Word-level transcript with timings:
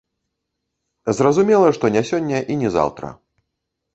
Зразумела, 1.17 1.67
што 1.77 1.85
не 1.97 2.03
сёння 2.13 2.39
і 2.53 2.57
не 2.61 2.69
заўтра. 2.79 3.13